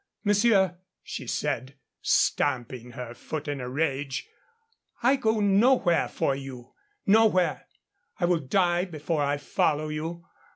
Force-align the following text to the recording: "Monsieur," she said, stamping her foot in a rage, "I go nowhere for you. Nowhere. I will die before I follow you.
"Monsieur," 0.23 0.79
she 1.03 1.27
said, 1.27 1.75
stamping 2.01 2.93
her 2.93 3.13
foot 3.13 3.47
in 3.47 3.61
a 3.61 3.69
rage, 3.69 4.27
"I 5.03 5.15
go 5.15 5.39
nowhere 5.39 6.07
for 6.07 6.35
you. 6.35 6.73
Nowhere. 7.05 7.67
I 8.19 8.25
will 8.25 8.39
die 8.39 8.85
before 8.85 9.21
I 9.21 9.37
follow 9.37 9.89
you. 9.89 10.25